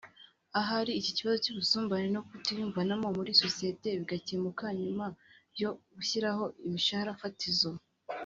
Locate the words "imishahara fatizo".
6.65-7.69